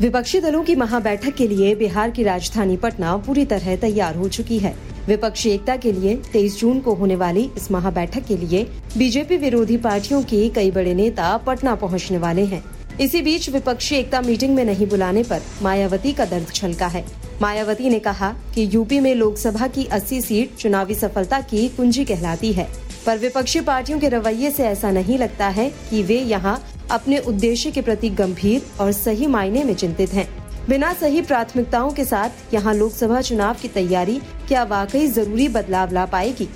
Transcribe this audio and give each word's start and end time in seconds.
विपक्षी 0.00 0.38
दलों 0.40 0.62
की 0.64 0.74
महाबैठक 0.74 1.34
के 1.34 1.46
लिए 1.48 1.74
बिहार 1.74 2.10
की 2.10 2.22
राजधानी 2.22 2.76
पटना 2.76 3.16
पूरी 3.16 3.44
तरह 3.44 3.76
तैयार 3.76 4.16
हो 4.16 4.28
चुकी 4.28 4.58
है। 4.58 4.74
विपक्षी 5.06 5.50
एकता 5.50 5.76
के 5.76 5.92
लिए 5.92 6.16
23 6.32 6.58
जून 6.60 6.80
को 6.80 6.94
होने 6.94 7.16
वाली 7.16 7.50
इस 7.56 7.70
महाबैठक 7.70 8.24
के 8.26 8.36
लिए 8.36 8.62
बीजेपी 8.98 9.36
विरोधी 9.36 9.76
पार्टियों 9.76 10.22
के 10.22 10.48
कई 10.48 10.70
बड़े 10.70 10.94
नेता 10.94 11.36
पटना 11.36 11.74
पहुँचने 11.74 12.18
वाले 12.18 12.44
हैं। 12.44 12.62
इसी 13.00 13.22
बीच 13.22 13.48
विपक्षी 13.50 13.96
एकता 13.96 14.20
मीटिंग 14.20 14.54
में 14.54 14.64
नहीं 14.64 14.86
बुलाने 14.86 15.22
पर 15.22 15.42
मायावती 15.62 16.12
का 16.12 16.24
दर्द 16.24 16.52
छलका 16.54 16.86
है। 16.86 17.04
मायावती 17.42 17.90
ने 17.90 17.98
कहा 17.98 18.34
कि 18.54 18.68
यूपी 18.74 19.00
में 19.00 19.14
लोकसभा 19.14 19.66
की 19.68 19.84
80 19.92 20.20
सीट 20.20 20.56
चुनावी 20.56 20.94
सफलता 20.94 21.40
की 21.40 21.68
कुंजी 21.68 22.04
कहलाती 22.04 22.52
है। 22.52 22.68
पर 23.06 23.18
विपक्षी 23.18 23.60
पार्टियों 23.60 23.98
के 24.00 24.08
रवैये 24.08 24.50
से 24.50 24.64
ऐसा 24.64 24.90
नहीं 24.90 25.18
लगता 25.18 25.48
है 25.48 25.72
कि 25.90 26.02
वे 26.02 26.20
यहाँ 26.20 26.62
अपने 26.90 27.18
उद्देश्य 27.18 27.70
के 27.70 27.82
प्रति 27.82 28.08
गंभीर 28.10 28.62
और 28.80 28.92
सही 28.92 29.26
मायने 29.26 29.64
में 29.64 29.74
चिंतित 29.74 30.12
हैं। 30.12 30.28
बिना 30.68 30.92
सही 30.92 31.22
प्राथमिकताओं 31.22 31.90
के 31.90 32.04
साथ 32.04 32.54
यहाँ 32.54 32.74
लोकसभा 32.74 33.20
चुनाव 33.20 33.54
की 33.54 33.68
तैयारी 33.68 34.20
क्या 34.48 34.62
वाकई 34.64 35.06
ज़रूरी 35.06 35.48
बदलाव 35.48 35.92
ला 35.92 36.04
पाएगी? 36.06 36.48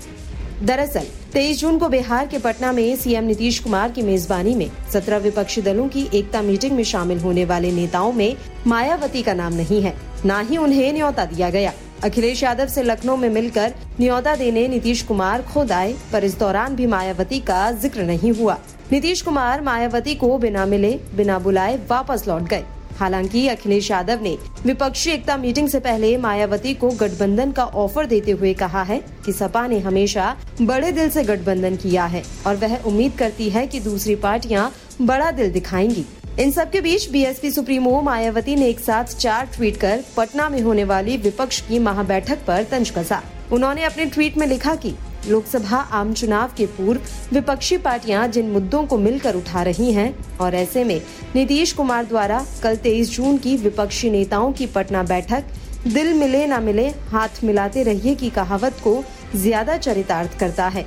दरअसल 0.62 1.06
23 1.34 1.60
जून 1.60 1.78
को 1.78 1.88
बिहार 1.88 2.26
के 2.26 2.38
पटना 2.38 2.72
में 2.72 2.96
सीएम 2.96 3.24
नीतीश 3.24 3.58
कुमार 3.58 3.90
की 3.90 4.02
मेजबानी 4.02 4.54
में 4.54 4.70
17 4.92 5.18
विपक्षी 5.18 5.62
दलों 5.62 5.88
की 5.88 6.08
एकता 6.14 6.42
मीटिंग 6.42 6.72
में 6.72 6.84
शामिल 6.84 7.18
होने 7.18 7.44
वाले 7.44 7.72
नेताओं 7.72 8.12
में 8.12 8.36
मायावती 8.66 9.22
का 9.22 9.34
नाम 9.34 9.52
नहीं 9.52 9.82
है। 9.82 9.94
न 10.26 10.40
ही 10.50 10.56
उन्हें 10.56 10.92
न्योता 10.92 11.24
दिया 11.24 11.50
गया। 11.50 11.72
अखिलेश 12.04 12.42
यादव 12.42 12.66
से 12.66 12.82
लखनऊ 12.82 13.16
में 13.16 13.28
मिलकर 13.28 13.74
न्योता 14.00 14.34
देने 14.36 14.66
नीतीश 14.68 15.02
कुमार 15.02 15.42
खुद 15.42 15.72
आए, 15.72 15.94
पर 16.12 16.24
इस 16.24 16.38
दौरान 16.38 16.76
भी 16.76 16.86
मायावती 16.86 17.40
का 17.40 17.70
ज़िक्र 17.72 18.02
नहीं 18.02 18.32
हुआ। 18.32 18.58
नीतीश 18.92 19.20
कुमार 19.22 19.60
मायावती 19.60 20.14
को 20.14 20.36
बिना 20.38 20.64
मिले, 20.66 20.90
बिना 21.14 21.38
बुलाए 21.38 21.76
वापस 21.88 22.22
लौट 22.28 22.42
गए। 22.42 22.64
हालाँकि 22.98 23.46
अखिलेश 23.48 23.90
यादव 23.90 24.22
ने 24.22 24.36
विपक्षी 24.64 25.10
एकता 25.10 25.36
मीटिंग 25.36 25.68
से 25.68 25.80
पहले 25.80 26.16
मायावती 26.16 26.72
को 26.74 26.88
गठबंधन 26.90 27.50
का 27.52 27.64
ऑफ़र 27.64 28.06
देते 28.06 28.30
हुए 28.30 28.52
कहा 28.54 28.82
है 28.82 28.98
कि 29.26 29.32
सपा 29.32 29.66
ने 29.66 29.78
हमेशा 29.78 30.34
बड़े 30.62 30.92
दिल 30.92 31.10
से 31.10 31.24
गठबंधन 31.24 31.76
किया 31.76 32.04
है 32.04 32.22
और 32.46 32.56
वह 32.56 32.76
उम्मीद 32.82 33.12
करती 33.18 33.48
है 33.50 33.66
कि 33.66 33.80
दूसरी 33.80 34.14
पार्टियाँ 34.16 34.70
बड़ा 35.02 35.30
दिल 35.30 35.52
दिखाएँगी। 35.52 36.04
इन 36.38 36.50
सब 36.50 36.70
के 36.70 36.80
बीच 36.80 37.08
बीएसपी 37.10 37.50
सुप्रीमो 37.50 38.00
मायावती 38.02 38.54
ने 38.56 38.68
एक 38.68 38.80
साथ 38.80 39.16
चार 39.16 39.50
ट्वीट 39.56 39.76
कर 39.76 40.04
पटना 40.16 40.48
में 40.48 40.60
होने 40.60 40.84
वाली 40.84 41.16
विपक्ष 41.16 41.60
की 41.60 41.78
महाबैठक 41.78 42.38
पर 42.46 42.64
तंज 42.64 42.90
कसा। 42.90 43.22
उन्होंने 43.52 43.84
अपने 43.84 44.04
ट्वीट 44.06 44.36
में 44.38 44.46
लिखा 44.46 44.74
कि 44.74 44.94
लोकसभा 45.28 45.76
आम 45.76 46.12
चुनाव 46.14 46.50
के 46.56 46.66
पूर्व 46.68 47.00
विपक्षी 47.32 47.76
पार्टियाँ 47.78 48.26
जिन 48.28 48.50
मुद्दों 48.50 48.82
को 48.86 48.98
मिलकर 48.98 49.36
उठा 49.36 49.62
रही 49.62 49.92
हैं 49.92 50.12
और 50.40 50.54
ऐसे 50.54 50.84
में 50.84 51.00
नीतीश 51.34 51.72
कुमार 51.72 52.04
द्वारा 52.04 52.44
कल 52.62 52.76
23 52.76 53.10
जून 53.10 53.38
की 53.38 53.56
विपक्षी 53.56 54.10
नेताओं 54.10 54.52
की 54.52 54.66
पटना 54.66 55.02
बैठक, 55.02 55.44
दिल 55.86 56.12
मिले 56.14 56.46
न 56.46 56.62
मिले, 56.62 56.88
हाथ 56.88 57.44
मिलाते 57.44 57.82
रहिए 57.82 58.14
की 58.14 58.30
कहावत 58.30 58.80
को 58.84 59.02
ज़्यादा 59.36 59.76
चरितार्थ 59.78 60.38
करता 60.40 60.68
है 60.68 60.86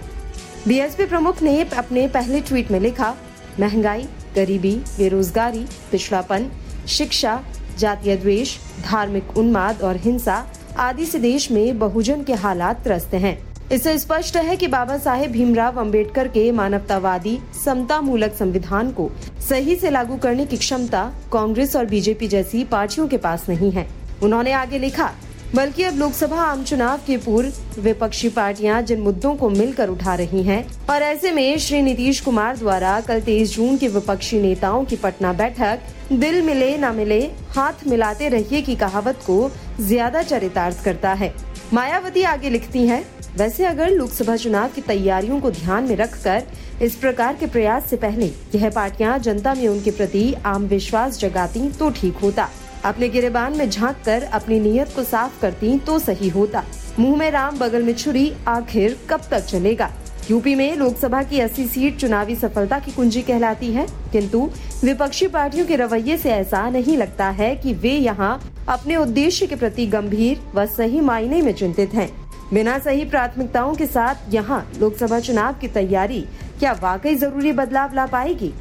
बीएसपी 0.68 1.06
प्रमुख 1.06 1.41
ने 1.44 1.62
अपने 1.63 2.07
पहले 2.07 2.41
ट्वीट 2.41 2.72
में 2.72 2.80
लिखा, 2.80 3.16
महँगाई, 3.59 4.07
गरीबी, 4.35 4.75
बेरोजगारी, 4.97 5.66
पिछड़ापन, 5.91 6.50
शिक्षा, 6.90 7.41
जातीय 7.80 8.16
द्वेष, 8.16 8.57
धार्मिक 8.84 9.38
उन्माद 9.38 9.81
और 9.81 9.97
हिंसा 9.97 10.46
आदि 10.80 11.06
से 11.06 11.19
देश 11.19 11.50
में 11.51 11.80
बहुजन 11.80 12.24
के 12.24 12.34
हालात 12.35 12.84
त्रस्त 12.84 13.13
हैं। 13.16 13.50
इससे 13.72 13.98
स्पष्ट 14.00 14.38
है 14.38 14.56
कि 14.58 14.68
बाबा 14.68 14.98
साहेब 14.98 15.32
भीमराव 15.32 15.80
अंबेडकर 15.80 16.28
के 16.28 16.52
मानवतावादी 16.52 17.38
समता 17.56 18.00
मूलक 18.02 18.34
संविधान 18.36 18.92
को 18.92 19.09
सही 19.50 19.76
से 19.76 19.90
लागू 19.90 20.16
करने 20.18 20.46
की 20.46 20.58
क्षमता 20.58 21.04
कांग्रेस 21.34 21.76
और 21.76 21.86
बीजेपी 21.86 22.28
जैसी 22.28 22.64
पार्टियों 22.64 23.08
के 23.08 23.18
पास 23.18 23.46
नहीं 23.50 23.72
है। 23.72 23.88
उन्होंने 24.24 24.52
आगे 24.54 24.78
लिखा, 24.78 25.10
बल्कि 25.56 25.84
अब 25.84 25.98
लोकसभा 25.98 26.42
आम 26.42 26.64
चुनाव 26.64 27.00
के 27.08 27.18
पूर्व 27.18 27.81
विपक्षी 27.81 28.30
पार्टियाँ 28.30 28.81
जिन 28.81 29.00
मुद्दों 29.02 29.34
को 29.36 29.50
मिलकर 29.50 29.90
उठा 29.90 30.16
रही 30.16 30.44
हैं, 30.44 30.66
और 30.90 31.02
ऐसे 31.02 31.31
में 31.31 31.58
श्री 31.58 31.81
नीतीश 31.81 32.20
कुमार 32.22 32.58
द्वारा 32.58 33.00
कल 33.02 33.22
तेईस 33.22 33.56
जून 33.56 33.78
के 33.78 33.88
विपक्षी 33.88 34.42
नेताओं 34.42 34.84
की 34.86 34.96
पटना 34.98 35.34
बैठक, 35.34 35.80
दिल 36.12 36.42
मिले 36.42 36.78
न 36.78 36.94
मिले, 36.96 37.22
हाथ 37.52 37.88
मिलाते 37.88 38.30
रहिए 38.30 38.62
की 38.62 38.76
कहावत 38.76 39.24
को 39.26 39.50
ज़्यादा 39.81 40.24
चरितार्थ 40.24 40.84
करता 40.86 41.14
है। 41.14 41.34
मायावती 41.74 42.24
आगे 42.26 42.50
लिखती 42.50 42.88
हैं 42.88 43.04
वैसे 43.38 43.66
अगर 43.66 43.90
लोकसभा 43.90 44.36
चुनाव 44.36 44.69
की 44.69 44.81
तैयारियों 44.81 45.40
को 45.42 45.52
ध्यान 45.52 45.84
में 45.84 45.96
रखकर 45.96 46.44
इस 46.81 46.96
प्रकार 46.96 47.36
के 47.36 47.47
प्रयास 47.47 47.90
से 47.90 47.97
पहले 47.97 48.25
यह 48.56 48.69
पार्टियाँ 48.69 49.18
जनता 49.19 49.53
में 49.53 49.68
उनके 49.68 49.92
प्रति 49.92 50.34
आम 50.46 50.66
विश्वास 50.66 51.19
जगाती 51.19 51.69
तो 51.69 51.90
ठीक 51.92 52.16
होता। 52.16 52.50
अपने 52.86 53.09
गिरेबान 53.09 53.58
में 53.58 53.69
झाँक 53.69 53.97
कर 54.06 54.24
अपनी 54.24 54.59
नीयत 54.59 54.94
को 54.96 55.03
साफ़ 55.03 55.40
करती 55.42 55.78
तो 55.80 55.97
सही 56.00 56.30
होता। 56.30 56.64
मुँह 57.00 57.18
में 57.18 57.30
राम, 57.31 57.58
बगल 57.59 57.84
में 57.84 57.94
छुरी, 57.94 58.31
आखिर 58.47 58.97
कब 59.09 59.22
तक 59.31 59.46
चलेगा? 59.46 59.92
यूपी 60.31 60.56
में 60.56 60.75
लोकसभा 60.78 61.22
की 61.24 61.40
80 61.40 61.66
सीट 61.68 61.98
चुनावी 61.98 62.36
सफलता 62.36 62.80
की 62.80 62.92
कुंजी 62.92 63.22
कहलाती 63.22 63.72
है, 63.74 63.86
किंतु 64.12 64.50
विपक्षी 64.84 65.28
पार्टियों 65.28 65.66
के 65.66 65.75
रवैये 65.75 66.18
से 66.18 66.31
ऐसा 66.31 66.69
नहीं 66.69 66.98
लगता 66.98 67.30
है 67.30 67.56
कि 67.56 67.74
वे 67.74 67.92
यहाँ 67.92 68.40
अपने 68.69 68.96
उद्देश्य 68.96 69.48
के 69.48 69.56
प्रति 69.56 69.86
गंभीर 69.88 70.42
व 70.56 70.66
सही 70.68 71.00
मायने 71.02 71.42
में 71.42 71.53
चिंतित 71.53 71.94
हैं। 71.94 72.21
बिना 72.53 72.78
सही 72.79 73.03
प्राथमिकताओं 73.06 73.75
के 73.75 73.85
साथ 73.85 74.34
यहाँ 74.34 74.66
लोकसभा 74.79 75.19
चुनाव 75.19 75.53
की 75.53 75.67
तैयारी, 75.67 76.19
क्या 76.59 76.72
वाकई 76.73 77.16
ज़रूरी 77.16 77.51
बदलाव 77.51 77.94
ला 77.95 78.06
पाएगी? 78.06 78.51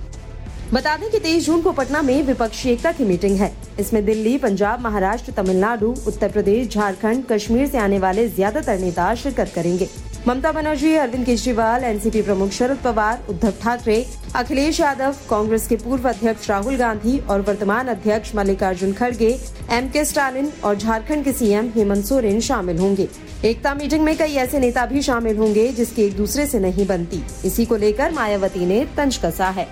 बता 0.73 0.97
दें 0.97 1.11
कि 1.11 1.19
तेईस 1.19 1.47
जून 1.47 1.63
को 1.63 1.73
पटना 1.73 2.03
में 2.03 2.23
विपक्षी 2.23 2.71
एकता 2.71 2.93
की 2.93 3.05
मीटिंग 3.05 3.37
है। 3.37 3.53
इसमें 3.81 4.05
दिल्ली, 4.07 4.37
पंजाब, 4.39 4.81
महाराष्ट्र, 4.81 5.33
तमिलनाडु, 5.33 5.95
उत्तर 6.07 6.31
प्रदेश, 6.33 6.69
झारखंड, 6.69 7.25
कश्मीर 7.27 7.67
से 7.67 7.79
आने 7.79 7.99
वाले 7.99 8.29
ज़्यादातर 8.29 8.79
नेता 8.79 9.15
शिरकत 9.15 9.53
करेंगे। 9.55 9.89
ममता 10.29 10.53
बनर्जी, 10.53 10.95
अरविंद 10.95 11.27
केजरीवाल, 11.27 11.85
एनसीपी 11.85 12.23
प्रमुख 12.23 12.51
शरद 12.51 12.79
पवार, 12.79 13.27
उद्धव 13.29 13.53
ठाकरे, 13.63 14.07
अखिलेश 14.37 14.81
यादव, 14.81 15.15
कांग्रेस 15.31 15.69
के 15.69 15.77
पूर्व 15.77 16.09
अध्यक्ष 16.09 16.51
राहुल 16.51 16.77
गांधी 16.77 17.19
और 17.19 17.41
वर्तमान 17.41 17.89
अध्यक्ष 17.89 18.35
मल्लिकार्जुन 18.35 18.93
खड़गे, 18.93 19.41
एम 19.71 19.91
के 19.91 20.05
स्टालिन 20.05 20.53
और 20.65 20.77
झारखंड 20.77 21.25
के 21.25 21.33
सीएम 21.33 21.73
हेमंत 21.77 22.05
सोरेन 22.05 22.41
शामिल 22.41 22.79
होंगे। 22.79 23.09
एकता 23.45 23.75
मीटिंग 23.75 24.05
में 24.05 24.17
कई 24.17 24.35
ऐसे 24.35 24.59
नेता 24.59 24.87
भी 24.87 25.03
शामिल 25.03 25.37
होंगे, 25.37 25.69
जिसकी 25.69 26.03
एक 26.03 26.17
दूसरे 26.17 26.47
से 26.47 26.61
नहीं 26.61 26.87
बनती। 26.87 27.23
इसी 27.45 27.65
को 27.65 27.77
लेकर 27.77 28.13
मायावती 28.13 28.67
ने 28.67 28.85
तंज 28.97 29.17
कसा 29.17 29.49
है। 29.49 29.69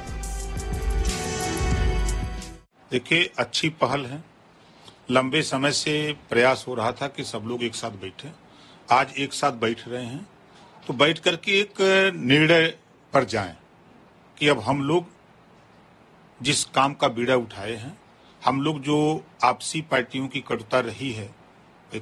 देखिए, 2.93 3.31
अच्छी 3.39 3.69
पहल 3.69 4.05
है। 4.05 4.25
लंबे 5.11 5.43
समय 5.43 5.73
से 5.73 6.17
प्रयास 6.31 6.65
हो 6.69 6.75
रहा 6.75 6.93
था 6.93 7.07
कि 7.07 7.25
सब 7.25 7.43
लोग 7.47 7.63
एक 7.63 7.75
साथ 7.75 7.91
बैठे। 7.91 8.29
आज 8.91 9.07
एक 9.19 9.33
साथ 9.33 9.53
बैठ 9.53 9.89
रहे 9.89 10.05
हैं। 10.05 10.27
तो 10.89 10.95
बैठ 10.95 11.19
करके 11.19 11.59
एक 11.61 11.81
निर्णय 12.17 12.67
पर 13.13 13.25
जाएँ 13.25 13.57
कि 14.39 14.49
अब 14.49 14.61
हम 14.61 14.83
लोग 14.83 15.07
जिस 16.41 16.65
काम 16.65 16.95
का 16.95 17.09
बीड़ा 17.09 17.35
उठाए 17.37 17.75
हैं, 17.75 17.99
हम 18.43 18.61
लोग 18.63 18.81
जो 18.83 19.25
आपसी 19.45 19.81
पार्टियों 19.83 20.29
की 20.29 20.41
कटुता 20.41 20.81
रही 20.81 21.11
है 21.13 21.31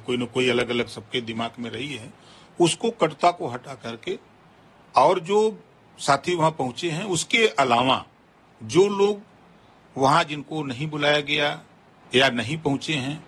कोई 0.05 0.17
न 0.17 0.25
कोई 0.25 0.49
अलग 0.49 0.69
अलग 0.69 0.87
सबके 0.87 1.21
दिमाग 1.21 1.59
में 1.59 1.69
रही 1.71 1.95
है, 1.95 2.13
उसको 2.59 2.91
कटुता 2.91 3.31
को 3.31 3.47
हटा 3.47 3.73
करके 3.75 4.17
और 4.95 5.19
जो 5.19 5.39
साथी 5.97 6.35
वहाँ 6.35 6.51
पहुँचे 6.51 6.91
हैं, 6.91 7.03
उसके 7.03 7.47
अलावा 7.47 8.05
जो 8.61 8.87
लोग 8.87 9.21
वहाँ 9.95 10.23
जिनको 10.23 10.63
नहीं 10.63 10.89
बुलाया 10.89 11.19
गया 11.21 11.61
या 12.15 12.29
नहीं 12.29 12.57
पहुँचे 12.57 12.93
हैं, 12.93 13.23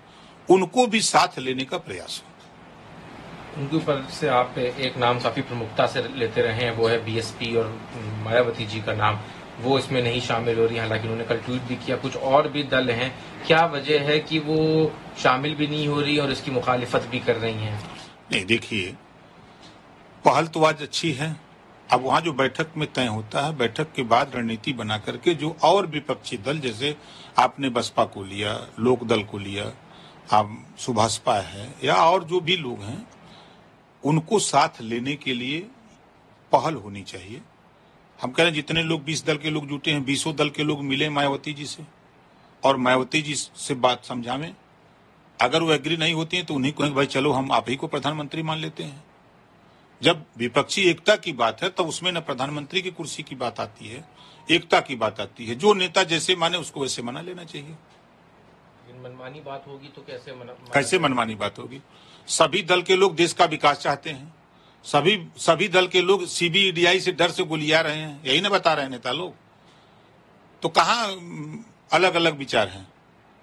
उनको 0.50 0.88
भी 0.88 1.02
साथ 1.02 1.40
लेने 1.40 1.66
का 1.66 1.78
प्रयास 1.78 2.24
हो 2.24 2.29
उनके 3.58 3.76
ऊपर 3.78 4.08
से 4.12 4.28
आप 4.28 4.58
एक 4.58 4.98
नाम 4.98 5.20
काफ़ी 5.20 5.42
प्रमुखता 5.42 5.88
से 5.88 6.08
लेते 6.16 6.42
रहे 6.42 6.54
हैं, 6.54 6.72
वो 6.72 6.88
है 6.88 7.06
बीएसपी 7.06 7.56
और 7.56 7.80
मायावती 7.98 8.66
जी 8.66 8.82
का 8.82 8.94
नाम। 8.94 9.20
वो 9.60 9.80
इसमें 9.80 10.04
नहीं 10.04 10.22
शामिल 10.22 10.60
हो 10.60 10.66
रही, 10.66 10.78
हालाँकि 10.78 11.04
उन्होंने 11.04 11.24
कल 11.24 11.38
ट्वीट 11.38 11.62
भी 11.62 11.76
किया। 11.76 11.98
कुछ 11.98 12.16
और 12.16 12.48
भी 12.48 12.64
दल 12.64 12.90
हैं। 12.90 13.20
क्या 13.48 13.66
वजह 13.66 14.00
है 14.00 14.20
कि 14.20 14.40
वो 14.40 14.92
शामिल 15.18 15.56
भी 15.56 15.68
नहीं 15.68 15.88
हो 15.88 16.02
रही 16.02 16.18
और 16.18 16.32
इसकी 16.32 16.52
मुखालिफत 16.52 17.08
भी 17.12 17.20
कर 17.20 17.36
रही 17.36 17.54
हैं? 17.54 17.84
नहीं, 18.32 18.46
देखिए, 18.46 18.96
पहल 20.26 20.48
तो 20.48 20.64
आज 20.64 20.82
अच्छी 20.82 21.12
है। 21.12 21.36
अब 21.94 22.02
वहाँ 22.02 22.22
जो 22.22 22.34
बैठक 22.34 22.68
में 22.78 22.94
तय 22.94 23.06
होता 23.06 23.42
है, 23.42 23.58
बैठक 23.58 23.92
के 23.96 24.04
बाद 24.04 24.32
रणनीति 24.36 24.74
बना 24.74 24.98
करके 24.98 25.34
जो 25.34 25.58
और 25.64 25.88
विपक्षी 25.88 26.38
दल, 26.38 26.60
जैसे 26.60 26.96
आपने 27.40 27.70
बसपा 27.70 28.04
को 28.04 28.24
लिया 28.24 28.68
लोक 28.80 29.04
दल 29.04 29.24
को 29.24 29.38
लिया, 29.38 29.72
आप 30.38 30.66
सुभाषपा 30.78 31.36
है, 31.36 31.74
या 31.84 31.96
और 31.96 32.24
जो 32.24 32.40
भी 32.40 32.58
लोग 32.58 32.82
हैं 32.82 33.08
उनको 34.04 34.40
साथ 34.40 34.82
लेने 34.82 35.16
के 35.16 35.34
लिए 35.34 35.60
पहल 36.52 36.76
होनी 36.76 37.02
चाहिए। 37.02 37.42
हम 38.20 38.32
कह 38.32 38.44
रहे 38.44 38.48
हैं, 38.48 38.54
जितने 38.54 38.84
लोग 38.84 39.04
बीस 39.04 39.26
दल 39.26 39.38
के 39.38 39.50
लोग 39.50 39.68
जुटे 39.68 39.92
हैं, 39.92 40.04
बीसों 40.06 40.36
दल 40.36 40.50
के 40.50 40.64
लोग 40.64 40.84
मिले 40.84 41.10
मायावती 41.10 41.54
जी 41.54 41.66
से, 41.66 41.84
और 42.64 42.78
मायावती 42.78 43.22
जी 43.22 43.36
से 43.36 43.74
बात 43.74 44.06
समझावें। 44.06 44.54
अगर 45.40 45.62
वो 45.62 45.72
एग्री 45.72 45.98
नहीं 45.98 46.14
होती 46.14 46.38
है 46.38 46.44
तो 46.44 46.54
उन्हीं 46.54 46.74
को 46.74 46.90
भाई, 46.90 47.06
चलो, 47.06 47.32
हम 47.32 47.52
आप 47.52 47.70
ही 47.70 47.76
को 47.76 47.88
प्रधानमंत्री 47.88 48.44
मान 48.44 48.58
लेते 48.58 48.84
हैं। 48.84 49.04
जब 50.02 50.26
विपक्षी 50.38 50.82
एकता 50.82 51.16
की 51.16 51.32
बात 51.34 51.62
है 51.64 51.70
तो 51.70 51.84
उसमें 51.84 52.12
न 52.12 52.20
प्रधानमंत्री 52.20 52.82
की 52.82 52.92
कुर्सी 52.92 53.24
की 53.24 53.36
बात 53.36 53.60
आती 53.60 53.88
है, 53.88 54.04
एकता 54.52 54.80
की 54.80 54.96
बात 54.96 55.20
आती 55.20 55.46
है। 55.46 55.56
जो 55.56 55.74
नेता 55.74 56.04
जैसे 56.04 56.36
माने, 56.36 56.58
उसको 56.58 56.82
वैसे 56.82 57.02
मना 57.02 57.22
लेना 57.22 57.44
चाहिए। 57.44 57.76
मनमानी 58.94 59.40
बात 59.40 59.66
होगी 59.68 59.88
तो 59.88 60.02
कैसे 60.02 60.36
मना, 60.36 60.54
कैसे 60.74 61.00
मनमानी 61.00 61.36
बात 61.36 61.60
होगी? 61.60 61.82
सभी 62.28 62.62
दल 62.62 62.82
के 62.82 62.96
लोग 62.96 63.16
देश 63.16 63.34
का 63.34 63.46
विकास 63.46 63.80
चाहते 63.80 64.10
हैं। 64.10 64.34
सभी 64.86 65.18
सभी 65.38 65.68
दल 65.68 65.88
के 65.88 66.02
लोग 66.02 66.26
सीबीईडीआई 66.28 67.00
से 67.00 67.12
डर 67.12 67.32
से 67.32 67.44
गोलिया 67.44 67.82
रहे 67.82 67.98
हैं। 67.98 68.22
यही 68.26 68.42
ना 68.42 68.50
बता 68.50 68.74
रहे 68.74 68.86
हैं 68.86 68.92
नेता 68.92 69.12
लोग। 69.12 69.34
तो 70.64 70.70
कहा 70.70 71.04
अलग 71.92 72.16
अलग 72.16 72.38
विचार 72.38 72.68
हैं? 72.68 72.88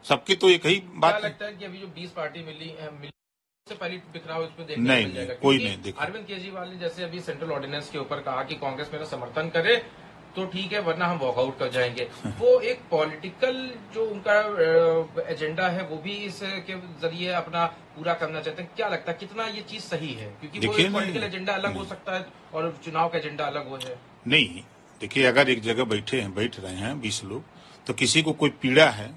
सबकी 0.05 0.35
तो 0.35 0.49
एक 0.49 0.67
ही 0.67 0.83
बात 0.97 1.25
लगता 1.25 1.47
है 1.47 1.53
कि 1.53 1.65
अभी 1.65 1.79
जो 1.79 1.87
20 1.97 2.11
पार्टी 2.11 2.43
मिली, 2.43 2.75
मिली 2.93 3.11
से 3.67 3.75
पहले 3.75 3.97
बिखराव 4.13 4.43
इसमें 4.45 4.67
देखने 4.67 4.85
नहीं, 4.85 5.07
नहीं 5.07 5.37
कोई 5.37 5.59
नहीं 5.59 5.83
देखा। 5.83 6.05
अरविंद 6.05 6.27
केजरीवाल 6.27 6.69
ने 6.69 6.77
जैसे 6.79 7.05
अभी 7.05 7.21
सेंट्रल 7.21 7.53
ऑर्डिनेंस 7.53 7.91
के 7.91 7.99
ऊपर 7.99 8.21
कहा 8.21 8.43
कि 8.43 8.55
कांग्रेस 8.57 8.91
मेरा 8.93 9.05
समर्थन 9.07 9.49
करे 9.49 9.77
तो 10.37 10.45
ठीक 10.47 10.73
है 10.73 10.81
वरना 10.83 11.07
हम 11.07 11.19
वॉकआउट 11.19 11.59
कर 11.59 11.69
जाएँगे। 11.73 12.09
वो 12.41 12.59
एक 12.71 12.81
पॉलिटिकल 12.91 13.57
जो 13.95 14.05
उनका 14.07 14.35
एजेंडा 15.33 15.69
है 15.69 15.83
वो 15.89 15.97
भी 16.05 16.15
इसके 16.27 16.75
ज़रिए 17.03 17.33
अपना 17.35 17.65
पूरा 17.97 18.15
करना 18.15 18.41
चाहते 18.41 18.63
हैं। 18.63 18.71
क्या 18.77 18.89
लगता 18.89 19.13
है 19.13 19.19
कितना 19.21 19.47
ये 19.47 19.63
चीज़ 19.71 19.83
सही 19.85 20.13
है? 20.15 20.29
क्योंकि 20.41 20.67
वो 20.67 20.75
एक 20.75 20.93
पॉलिटिकल 20.93 21.25
एजेंडा 21.25 21.53
अलग 21.53 21.77
हो 21.77 21.85
सकता 21.85 22.17
है 22.17 22.27
और 22.55 22.75
चुनाव 22.85 23.09
का 23.09 23.19
एजेंडा 23.19 23.45
अलग 23.45 23.69
हो 23.69 23.79
जाए। 23.79 23.97
नहीं 24.29 24.63
देखिए 25.01 25.25
अगर 25.25 25.51
एक 25.51 25.63
जगह 25.63 25.85
बैठे 25.85 26.21
हैं 26.21 26.35
बैठ 26.35 26.61
रहे 26.61 26.75
हैं 26.77 27.01
बीस 27.01 27.23
लोग 27.25 27.43
तो 27.87 27.93
किसी 27.95 28.23
को 28.23 28.33
कोई 28.33 28.51
पीड़ा 28.63 28.89
है 28.91 29.09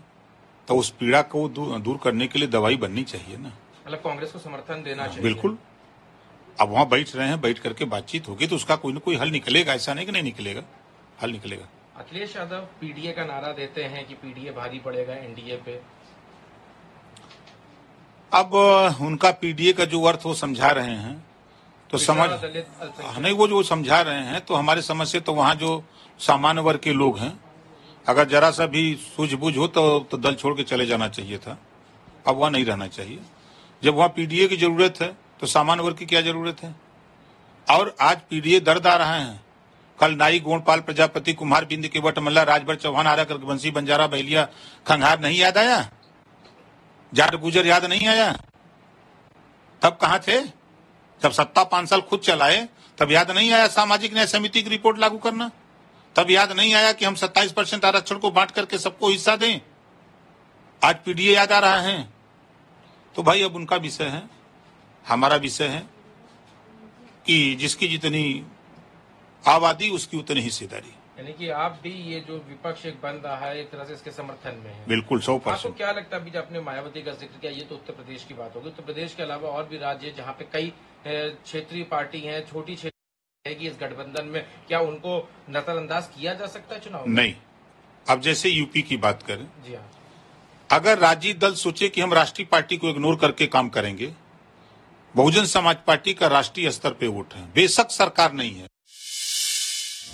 तो 0.67 0.75
उस 0.75 0.89
पीड़ा 0.99 1.21
को 1.33 1.47
दूर 1.49 1.99
करने 2.03 2.27
के 2.27 2.39
लिए 2.39 2.47
दवाई 2.49 2.77
बननी 2.77 3.03
चाहिए 3.03 3.37
ना। 3.37 3.51
मतलब 3.85 3.99
कांग्रेस 3.99 4.31
को 4.31 4.39
समर्थन 4.39 4.83
देना 4.83 5.07
चाहिए। 5.07 5.23
बिल्कुल। 5.23 5.57
अब 6.61 6.69
वहाँ 6.69 6.87
बैठ 6.89 7.15
रहे 7.15 7.27
हैं 7.27 7.39
बैठ 7.41 7.59
करके 7.59 7.85
बातचीत 7.85 8.27
होगी 8.27 8.47
तो 8.47 8.55
उसका 8.55 8.75
कोई 8.75 8.93
ना 8.93 8.99
कोई 8.99 9.15
हल 9.15 9.29
निकलेगा 9.31 9.73
ऐसा 9.73 9.93
नहीं 9.93 10.05
कि 10.05 10.11
नहीं 10.11 10.23
निकलेगा। 10.23 10.61
हल 11.21 11.31
निकलेगा। 11.31 11.67
अखिलेश 11.97 12.35
यादव 12.35 12.67
पीडीए 12.81 13.11
का 13.11 13.23
नारा 13.25 13.51
देते 13.53 13.83
हैं 13.85 14.05
कि 14.07 14.13
पीडीए 14.15 14.51
भारी 14.53 14.79
पड़ेगा 14.79 15.13
एनडीए 15.15 15.55
पे। 15.65 15.81
अब 18.31 18.53
उनका 19.01 19.31
पीडीए 19.33 19.73
का 19.73 19.85
जो 19.85 20.01
अर्थ 20.03 20.25
वो 20.25 20.33
समझा 20.35 20.69
रहे 20.71 20.95
हैं 20.97 21.15
तो 21.89 21.97
समझ 21.97 22.29
नहीं 22.31 23.33
वो 23.33 23.47
जो 23.47 23.61
समझा 23.65 24.01
रहे 24.01 24.23
हैं 24.25 24.41
तो 24.45 24.55
हमारे 24.55 24.81
समझ 24.81 25.07
से 25.07 25.19
तो 25.19 25.33
वहाँ 25.33 25.55
जो 25.55 25.83
सामान्य 26.19 26.61
वर्ग 26.61 26.79
के 26.79 26.93
लोग 26.93 27.17
हैं 27.19 27.31
अगर 28.05 28.27
जरा 28.29 28.51
सा 28.51 28.65
भी 28.65 28.83
सूझबूझ 29.07 29.57
हो 29.57 29.67
तो, 29.67 29.99
तो 30.01 30.17
दल 30.17 30.35
छोड़ 30.35 30.53
के 30.55 30.63
चले 30.63 30.85
जाना 30.85 31.07
चाहिए 31.09 31.37
था। 31.37 31.57
अब 32.27 32.35
वहाँ 32.35 32.51
नहीं 32.51 32.65
रहना 32.65 32.87
चाहिए। 32.87 33.19
जब 33.83 33.95
वहाँ 33.95 34.09
पीडीए 34.09 34.47
की 34.47 34.57
ज़रूरत 34.57 35.01
है 35.01 35.15
तो 35.39 35.47
सामान्य 35.47 35.83
वर्ग 35.83 35.97
की 35.97 36.05
क्या 36.05 36.21
ज़रूरत 36.21 36.63
है? 36.63 36.75
और 37.67 37.95
आज 38.01 38.21
पीडीए 38.29 38.59
दर्द 38.61 38.87
आ 38.87 38.95
रहे 38.95 39.19
हैं। 39.19 39.39
कल 39.99 40.15
नाई 40.15 40.39
गोणपाल 40.39 40.79
प्रजापति 40.79 41.33
कुमार 41.33 41.65
बिंद 41.65 41.87
के 41.87 41.99
वट 41.99 42.19
मल्ला, 42.19 42.43
राजभर 42.43 42.75
चौहान, 42.75 43.07
आरा 43.07 43.23
बंसी 43.23 43.71
बंजारा, 43.71 44.07
बहलिया, 44.07 44.45
खंघार 44.87 45.19
नहीं 45.19 45.39
याद 45.39 45.57
आया? 45.57 45.89
जाट 47.13 47.35
गुजर 47.35 47.67
याद 47.67 47.85
नहीं 47.85 48.07
आया? 48.07 48.33
तब 49.81 49.97
कहा 50.01 50.19
थे? 50.19 50.41
जब 51.23 51.31
सत्ता 51.31 51.63
पाँच 51.63 51.89
साल 51.89 52.01
खुद 52.01 52.19
चलाए, 52.19 52.69
तब 52.97 53.11
याद 53.11 53.31
नहीं 53.31 53.51
आया 53.51 53.67
सामाजिक 53.67 54.13
न्याय 54.13 54.27
समिति 54.27 54.63
की 54.63 54.69
रिपोर्ट 54.69 54.99
लागू 54.99 55.17
करना? 55.17 55.51
तब 56.15 56.31
याद 56.31 56.51
नहीं 56.51 56.73
आया 56.73 56.93
कि 56.93 57.05
हम 57.05 57.15
27 57.15 57.51
परसेंट 57.51 57.85
आरक्षण 57.85 58.17
को 58.17 58.31
बांट 58.31 58.51
करके 58.51 58.77
सबको 58.77 59.09
हिस्सा 59.09 59.35
दें? 59.35 59.59
आज 60.83 60.95
पीडीए 61.05 61.35
याद 61.35 61.51
आ 61.51 61.59
रहा 61.59 61.77
है। 61.77 62.09
तो 63.15 63.23
भाई, 63.23 63.43
अब 63.43 63.55
उनका 63.55 63.75
विषय 63.75 64.05
है, 64.05 64.23
हमारा 65.07 65.35
विषय 65.35 65.67
है 65.67 65.89
कि 67.25 67.55
जिसकी 67.55 67.87
जितनी 67.87 68.45
आबादी 69.43 69.89
उसकी 69.91 70.17
उतनी 70.17 70.41
हिस्सेदारी 70.41 70.93
यानी 71.19 71.33
कि 71.33 71.49
आप 71.51 71.79
भी 71.83 71.91
ये 72.11 72.19
जो 72.27 72.35
विपक्ष 72.49 72.85
एक 72.85 72.99
बन 73.01 73.15
रहा 73.23 73.35
है 73.37 73.59
एक 73.59 73.69
तरह 73.71 73.83
से 73.85 73.93
इसके 73.93 74.11
समर्थन 74.11 74.61
में 74.63 74.71
है। 74.71 74.85
बिल्कुल 74.87 75.19
सौ 75.21 75.37
परसेंट। 75.37 75.57
आपको 75.57 75.77
क्या 75.77 75.91
लगता 75.91 76.15
है 76.15 76.21
अभी 76.21 76.37
आपने 76.37 76.59
मायावती 76.61 77.01
का 77.03 77.11
ज़िक्र 77.13 77.39
किया 77.39 77.51
ये 77.51 77.63
तो 77.63 77.75
उत्तर 77.75 77.93
प्रदेश 77.93 78.23
की 78.23 78.33
बात 78.33 78.55
होगी। 78.55 78.67
उत्तर 78.67 78.83
प्रदेश 78.83 79.15
के 79.15 79.23
अलावा 79.23 79.49
और 79.49 79.67
भी 79.69 79.77
राज्य 79.77 80.13
जहाँ 80.17 80.33
पे 80.39 80.47
कई 80.53 80.71
क्षेत्रीय 81.05 81.83
पार्टी 81.91 82.19
है 82.21 82.41
छोटी 82.45 82.75
क्षेत्र 82.75 83.51
इस 83.61 83.77
गठबंधन 83.81 84.25
में। 84.27 84.41
क्या 84.67 84.79
उनको 84.81 85.17
नजरअंदाज 85.49 86.07
किया 86.15 86.33
जा 86.33 86.47
सकता 86.47 86.75
है 86.75 86.81
चुनाव 86.81 87.07
नहीं। 87.09 87.33
अब 88.05 88.21
जैसे 88.21 88.49
यूपी 88.49 88.81
की 88.81 88.97
बात 88.99 89.23
करें 89.23 89.45
जी 89.65 89.73
हाँ। 89.73 89.89
अगर 90.69 90.97
राजीव 90.99 91.37
दल 91.37 91.53
सोचे 91.57 91.89
कि 91.89 92.01
हम 92.01 92.13
राष्ट्रीय 92.13 92.47
पार्टी 92.51 92.77
को 92.77 92.89
इग्नोर 92.89 93.15
करके 93.17 93.47
काम 93.49 93.69
करेंगे 93.69 94.11
बहुजन 95.15 95.45
समाज 95.47 95.77
पार्टी 95.87 96.13
का 96.13 96.27
राष्ट्रीय 96.29 96.71
स्तर 96.71 96.93
पे 96.93 97.07
वोट 97.09 97.33
है। 97.33 97.45
बेशक 97.53 97.91
सरकार 97.91 98.33
नहीं 98.33 98.55
है। 98.55 98.67